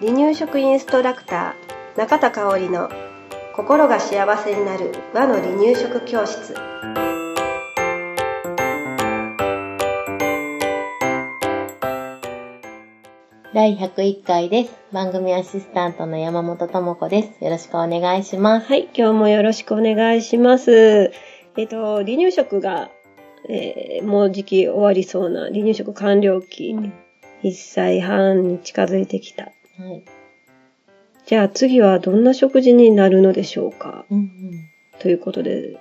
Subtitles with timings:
[0.00, 2.90] 離乳食インストラクター中田香織の
[3.54, 6.54] 心が幸せになる和の離乳食教室
[13.52, 14.70] 第101回です。
[14.92, 17.44] 番組アシスタントの山本智子です。
[17.44, 18.66] よろしくお願いします。
[18.68, 21.12] はい今日もよろしくお願いします
[21.56, 22.90] えっ、と離乳食が、
[23.48, 26.92] えーもうじき終わりそうな離乳食完了期、うん。
[27.42, 29.44] 1歳半に近づいてきた。
[29.44, 30.04] はい。
[31.26, 34.04] じゃあ次はどんな食事になるのでしょうか？
[34.10, 34.30] うん
[34.98, 35.78] ということで、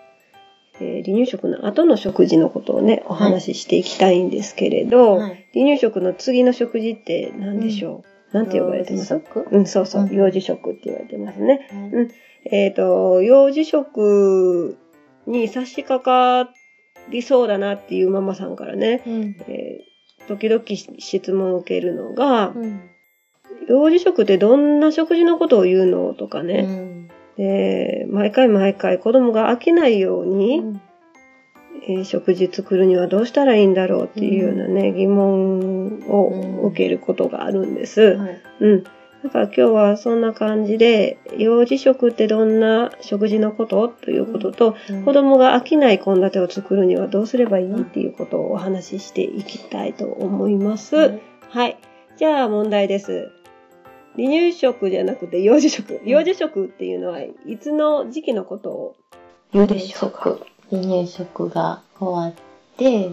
[0.79, 5.45] えー離乳食の後の食事のことをね、お話ししていきたいんですけれど、はい。
[5.53, 9.13] 離乳食の次の食事って何でしょう、なんて呼ばれてます？
[9.13, 10.15] 幼児食うん、そうそう、うん。
[10.15, 11.67] 幼児食って言われてますね。
[11.71, 11.89] はい。
[11.89, 12.11] うん。
[12.45, 14.77] えっ、と、幼児食
[15.27, 15.99] に差し掛
[16.45, 16.49] か
[17.09, 19.35] りそうだなっていうママさんからね、うん。
[19.47, 19.89] えー
[20.27, 20.63] 時々
[20.99, 22.81] 質問を受けるのが、うん。
[23.67, 27.07] 幼児食ってどんな食事のことを言うのとかうね、ん。
[27.35, 30.81] で毎回毎回子供が飽きないように、うん。
[31.87, 38.01] えー食事作るにはどうしたらいいんだろうっていうようなね、疑問を受けることがあるんです。
[38.01, 38.41] はい。
[38.59, 38.83] うん。
[39.23, 43.89] だから今日はそんな感じで、幼児食ってどんな食事のこと？
[43.89, 50.95] ということと、うん子供が飽きない献立を作るにはどうすればいいっていうことをお話ししていきたいと思います。
[50.95, 51.77] はいはい。
[52.17, 53.29] じゃあ問題です。
[54.15, 55.99] 離乳食じゃなくて幼児食。
[56.05, 58.95] 幼児食っていうのはいつの時期のことを？
[59.51, 60.37] 言うでしょうか
[60.69, 62.33] 離乳食が終わっ
[62.77, 63.09] て、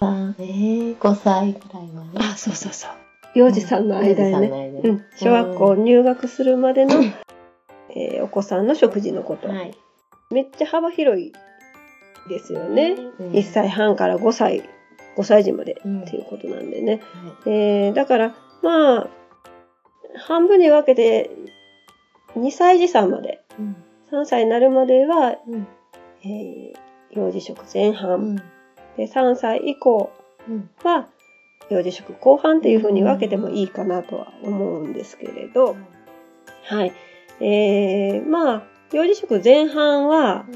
[0.00, 2.18] あえー、5歳くらいまで。
[2.18, 2.90] あ、そうそうそう。
[3.38, 4.80] 幼児さんの間にね。
[4.82, 5.04] うん。
[5.16, 6.94] 小学校入学するまでの、
[7.94, 9.48] えーお子さんの食事のこと。
[9.48, 9.74] はい。
[10.30, 11.32] めっちゃ幅広い
[12.28, 12.96] ですよね。
[13.20, 14.62] うん1歳半から5歳、
[15.16, 17.00] 5歳児までうんっていうことなんでね。
[17.14, 19.08] はえーだから、まあ、
[20.16, 21.30] 半分に分けて、
[22.36, 23.62] 2歳児さんまで、い。
[23.62, 23.76] うん
[24.10, 25.66] 3歳になるまでは、うん
[26.24, 26.72] えー
[27.12, 28.36] 幼児食前半、うん
[28.96, 30.10] で3歳以降
[30.48, 31.06] うんは
[31.70, 35.76] 幼児食後半っていう風に分けてもいいかなとは思うんですけれど、
[36.64, 36.92] はい。
[37.40, 40.46] えー、まあ、幼児食前半は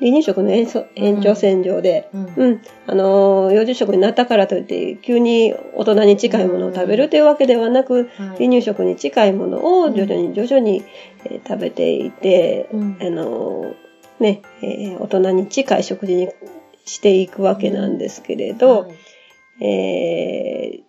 [0.00, 2.34] 離乳食の延長延長線上で、うん。
[2.36, 10.84] うん、あのー幼児食になったからといって急に大人に近いものを食べるというわけではなく、はい離乳食に近いものを徐々に徐々に、
[11.24, 12.98] えー食べていて、うん。
[13.00, 13.74] あのー
[14.20, 16.28] ね、えー大人に近い食事に
[16.84, 18.92] していくわけなんですけれど、はい
[19.60, 20.82] えー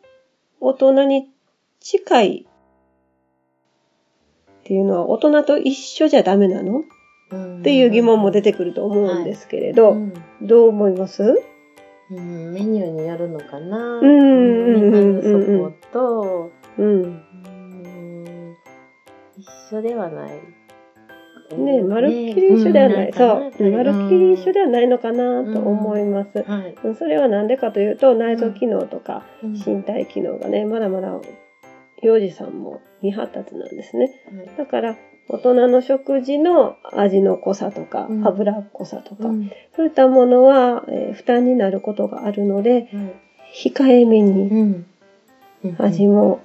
[0.61, 1.29] 大人に
[1.79, 2.47] 近いっ
[4.65, 6.83] ていうのは大人と一緒じゃダメなの？
[7.31, 7.59] うん。
[7.61, 11.23] っていう疑問も出てくると思うんですけれど、うんどう思います？
[12.11, 13.99] うんメニューによるのかな？
[13.99, 15.29] うんみんなのそ
[15.69, 17.01] こと、うん。
[17.03, 18.55] うん。
[19.37, 20.31] 一緒ではない。
[21.57, 23.05] ねまるっきり一緒ではない。
[23.07, 23.51] ねそう。
[23.59, 23.73] うん。
[23.75, 26.43] まるっきり一緒ではないのかなと思います。
[26.43, 26.75] はい。
[26.95, 29.53] それはなんでかというと、内臓機能とかうん。
[29.53, 31.19] 身体機能がね、まだまだ
[32.01, 34.11] 幼児さんも未発達なんですね。
[34.57, 34.95] だから、
[35.27, 38.27] 大人の食事の味の濃さとか、うん。
[38.27, 39.51] 油っこさとか、うん。
[39.75, 42.89] そういったものは、えー負担になることがあるので、
[43.53, 44.85] 控えめに、うん。
[45.77, 46.39] 味も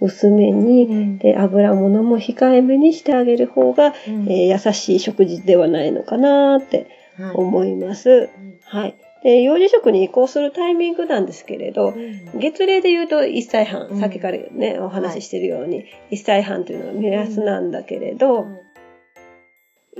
[0.00, 1.18] 薄めに、うん。
[1.18, 4.30] で、油物も控えめにしてあげる方が、うん。
[4.30, 6.86] えー優しい食事ではないのかなって
[7.18, 7.34] はい。
[7.34, 8.28] 思います。
[8.64, 8.96] はい。
[9.22, 11.90] で、幼児食に移行するタイミングなんですけれど、う
[12.36, 12.38] ん。
[12.38, 14.00] 月齢で言うと1歳半、うん。
[14.00, 18.46] さっきからね、お話ししてるように、1歳半というのが目安なんだけれど、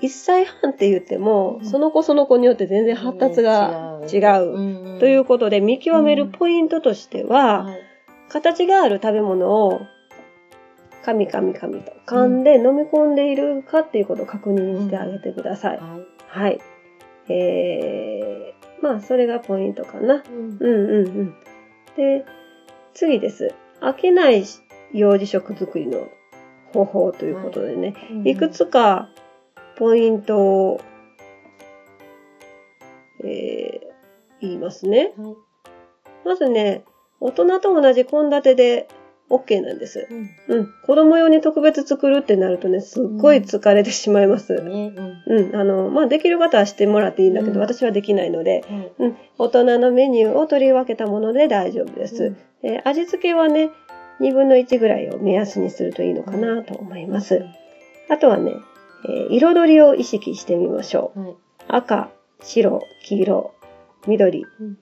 [0.03, 1.65] 1歳半って言っても、うん。
[1.65, 4.97] その子その子によって全然発達が違う。
[4.97, 5.01] う。
[5.01, 7.86] ということで、見極めるポイントとしては、はい
[8.29, 9.81] 形がある食べ物を、
[11.05, 15.79] 噛み噛み噛みと噛んで飲み込んでいるかっていうことを確認してあげてください。
[15.79, 16.61] はいはい。
[17.29, 20.25] えー、まあ、それがポイントかな。
[20.29, 21.35] うんうんうんうん。
[21.97, 22.25] で、
[22.93, 23.55] 次です。
[23.81, 24.45] 飽きない
[24.93, 26.09] 幼児食作りの
[26.73, 27.95] 方法ということでね、
[28.25, 29.09] いくつか
[29.77, 30.81] ポイントを、
[33.23, 33.87] えー
[34.41, 35.13] 言いますね。
[35.17, 35.37] はい
[36.25, 36.85] まずね、
[37.21, 38.89] 大人と同じ献立で
[39.29, 40.07] OK なんです。
[40.11, 40.69] うんうん。
[40.87, 44.55] 子供用に特別作るってなるとね、すっごい疲れてしまいます。
[44.63, 44.93] ね
[45.27, 45.57] うんうん。
[45.57, 49.17] あの、まあ、できる方はしてもらっていいんだけど、うん私はできないので、はいうん。
[49.39, 52.37] 大人のメニューを取り分けたもので大丈夫です。
[52.63, 53.71] えー味付けはね、
[54.21, 57.45] 2分の1ぐらいを目安にするといいのかなと思います。
[58.09, 58.53] あとはね、
[59.09, 61.21] えー彩りを意識してみましょう。
[61.21, 61.37] はい
[61.69, 62.11] 赤、
[62.43, 63.55] 白、黄色、
[64.07, 64.79] 緑、うん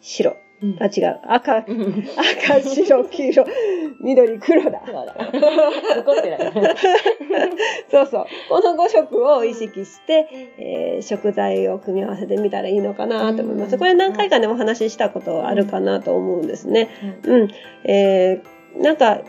[0.00, 0.36] 白。
[0.62, 1.20] うんあ、違う。
[1.24, 3.44] 赤、うん赤、白、黄色、
[4.00, 4.82] 緑、黒だ。
[4.86, 5.14] そうだ。
[5.96, 6.38] 残ってない。
[7.90, 8.26] そうそう。
[8.48, 10.28] この5色を意識して、
[10.58, 13.72] えー食材を組み合わせてみたらいいのかなと思います。
[13.74, 16.88] うんこれ何回かね、お話ししたことあるかなと思うんですね。
[17.24, 17.48] うん。
[17.84, 19.20] えーなんか、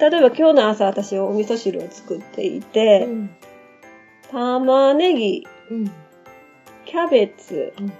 [0.00, 3.30] 例えば今日の朝私お味噌汁を作っていて、うん
[4.30, 5.84] 玉ねぎ、うん
[6.86, 7.92] キャベツ、うん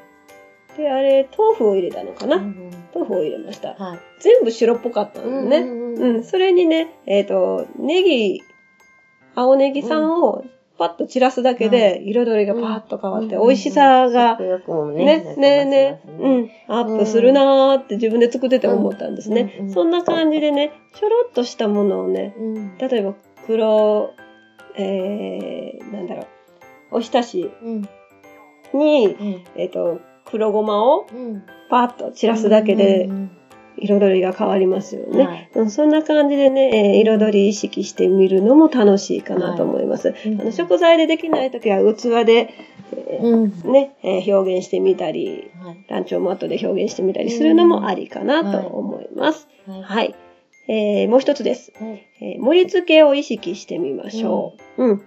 [0.76, 3.74] で、あれ、豆腐を入れたのかな、うん豆腐を入れました。
[3.74, 3.98] はい。
[4.20, 5.58] 全部白っぽかったのね。
[5.58, 8.42] うんうん、それにね、えっ、と、ネギ、
[9.34, 10.44] 青ネギさんを
[10.78, 15.36] パッと散らすだけで、彩りがパーッと変わって、美味しさが、ね、ね。
[15.36, 16.10] ね、ね、う。
[16.10, 19.54] うんん、アップするなーって自分で作ってて思ったんですね。
[19.60, 22.78] うんうんそんな感じでね、ちょろっとしたものをね、うん。
[22.78, 23.14] 例えば
[23.46, 24.12] 黒、
[24.76, 26.22] えー、なんだろ
[26.90, 27.88] う、おひたしうん。
[28.74, 29.44] に、うん。
[29.54, 30.00] えっ、と、
[30.32, 31.42] 黒ごまをうん。
[31.70, 33.30] パーッと散らすだけでうん
[33.78, 35.24] 彩りが変わりますよね。
[35.24, 40.14] はいうんそんな感じでね、えー彩り意識してみるのも楽しいかなと思います。
[40.26, 42.50] うんあの食材でできないときは器で、
[43.08, 43.44] えうん。
[43.50, 45.84] ーね、えー表現してみたり、はい。
[45.88, 49.48] ランチョンマットで表現してみたりするのもありかなと思います。
[49.66, 49.82] はい。
[49.82, 50.14] はい。
[50.68, 52.06] えーもう一つです、はい。
[52.20, 54.84] えー盛り付けを意識してみましょう。
[54.84, 55.02] うん。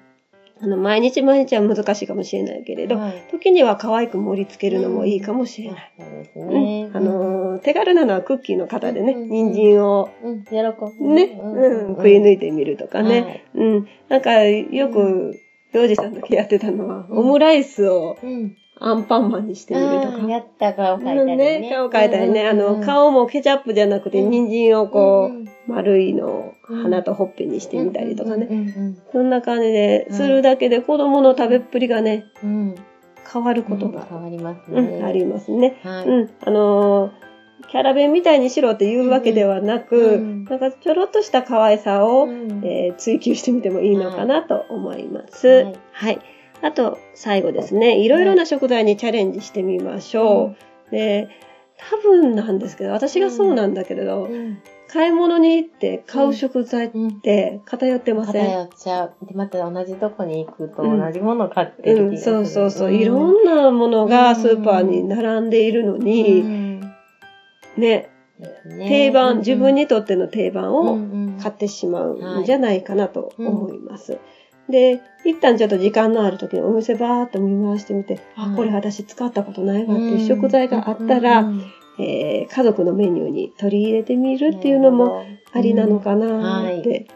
[0.62, 5.94] あの、毎日毎日は難しいかもしれないけれど、はい時には可愛く盛り付けるのもいいかもしれない。
[6.00, 6.90] そうですうんね。
[6.94, 10.52] あのー手軽なのはクッキーの型でね、うん人参をうん、喜
[11.00, 11.14] ぶ。
[11.14, 13.22] ね、うん、食い抜いてみるとかね。
[13.22, 13.88] はいうん。
[14.10, 15.34] なんか、よく、
[15.74, 18.56] 洋二さんだけやってたのは、オムライスをうん。
[18.80, 20.28] アンパンマンにしてみるとか。
[20.28, 21.72] やった顔描いたりうんね。
[21.74, 22.48] 顔描いたりね。
[22.48, 28.48] あの、顔もケチャップじゃなくて、うん人参をこうんう、丸いのをうん鼻とほっぺにしてみたりとかね。
[28.50, 32.50] うんうんそんな感じで、うんするだけで子供の食べっぷりがね、うん。
[32.50, 32.76] うん。
[33.32, 35.04] 変わることが、変わりますうんね。
[35.04, 35.80] ありますね。
[35.84, 36.06] はい。
[36.08, 36.30] うん。
[36.46, 37.12] あのー
[37.68, 45.48] キャラ弁みたいにしろって言うわけではなく、うんなんかちょろっとした可愛さを、うんえー追求してみてもいいのかなと思います。
[45.48, 46.20] はいはい。
[46.62, 48.00] あと、最後ですね。
[48.00, 50.56] いろいろな食材にチャレンジしてみましょ
[50.90, 50.92] う。
[50.92, 51.30] で、
[51.78, 54.58] 多分なんですけど、私がそうなんだけれど、うん。
[54.88, 57.20] 買い物に行って買う食材っうん。
[57.20, 59.26] て偏ってません、偏っちゃう。
[59.26, 62.94] で、また同じとこに行くとうん同じもの買ってるうん、そうそうそう。
[62.94, 66.82] いろんんなものがスーパーに並んでいるのに、
[67.78, 68.10] ね、
[68.88, 70.98] 定番、自分ににとっての定番を
[71.42, 74.18] 買ってしまうんじゃないかなと思います。
[74.70, 78.56] で、一旦ちょっと時間のある時にお店バーっと見回してみて、あ、はい。
[78.56, 81.46] これ私使ったことないわっていう食材があったら、
[82.00, 87.08] えー家族のメニューに取り入れてみるっていうのもありなのかなって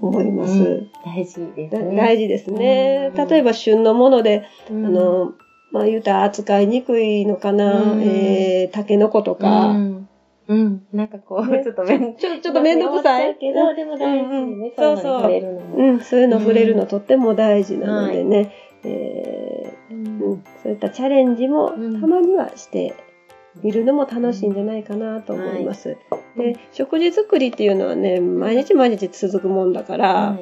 [0.00, 0.52] 思います。
[0.52, 0.90] うん。
[1.04, 1.96] 大事ですだね。
[1.96, 3.12] 大事ですね。
[3.14, 5.34] うん例えば旬のもので、うん、あの、
[5.70, 8.02] まあ言うたら扱いにくいのかな、うん。
[8.02, 9.74] えー、タケノコとか、
[10.48, 10.82] うん、うん。
[10.92, 11.62] なんかこう、ね。
[11.62, 13.36] ちょっとめん、ちょちょっとめんどくさい。
[13.36, 14.72] けど、でも大事うんね。
[14.76, 15.22] そうそう。
[15.22, 15.28] そ
[15.76, 16.20] うん、そう。
[16.20, 18.50] いうの触れるのとっても大事なのでね、
[18.84, 20.32] えうーうん。
[20.34, 22.00] ん、そういったチャレンジもうん。
[22.00, 22.94] たまにはして
[23.62, 25.96] みるのも楽しいんじゃないかなと思います。
[26.36, 30.38] で、食事作りっていうのはね、毎日毎日続くもんだから、は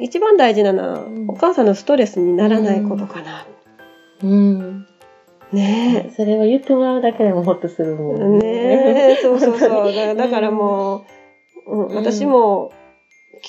[0.00, 0.04] い。
[0.04, 1.30] 一番大事なのは、うん。
[1.30, 3.46] お母さんのストレスにならないことかな。
[4.22, 4.86] うん。
[5.52, 7.94] ねそれを言ってもらうだけでもほっとするえ。
[7.94, 8.46] もんね。
[9.12, 9.92] え、そうそうそう。
[9.92, 11.04] だだからも
[11.66, 11.86] う、うん。
[11.88, 12.72] うん私も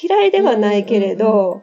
[0.01, 1.61] 嫌いではないけれど、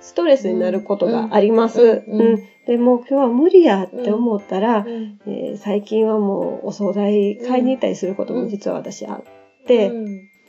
[0.00, 2.02] ストレスになることがあります。
[2.06, 9.24] うんでもう今日は無理やって思ったら、うんえー最近はもうお惣菜買いに行ったりすることも実は私あっ
[9.66, 9.88] て、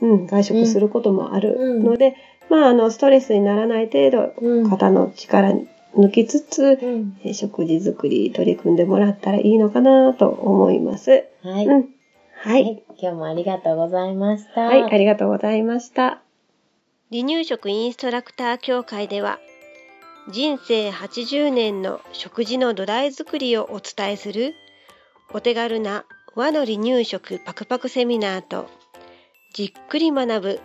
[0.01, 0.25] うん。
[0.27, 2.15] 外食することもあるので、
[2.49, 4.69] まああのストレスにならない程度うん。
[4.69, 5.53] 肩の力
[5.95, 11.25] 抜きつつ、うんえー食事作り取り組んでもらったらいいのかなと思います。
[11.43, 11.65] はい。
[11.65, 11.81] うん。
[11.81, 11.83] は。
[12.43, 12.83] はいい。
[12.97, 14.61] 今日もありがとうございました。
[14.61, 16.21] はい、ありがとうございました。
[17.11, 19.39] 離乳食インストラクター協会では、
[20.31, 24.53] 人生80年の食事の土台作りをお伝えする、
[25.33, 26.05] お手軽な
[26.35, 28.69] 和の離乳食パクパクセミナーと、
[29.53, 30.59] じっくり学ぶ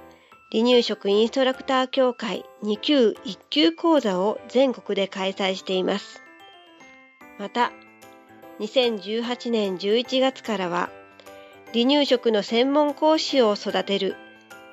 [0.52, 6.22] 離乳食インストラクター協会2級1級講座を全国で開催しています。
[7.38, 7.72] また、
[8.60, 10.90] 2018年11月からは、
[11.72, 14.14] 離乳食の専門講師を育てる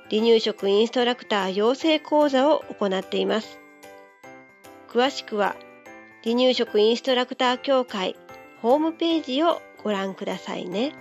[0.09, 3.59] 離乳食インストラクター養成講座を行っています。
[4.89, 5.55] 詳しくは
[6.23, 8.15] 離乳食インストラクター協会
[8.61, 10.93] ホームページをご覧くださいね。